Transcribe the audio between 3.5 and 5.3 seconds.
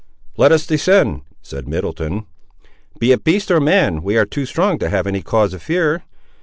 or man, we are too strong to have any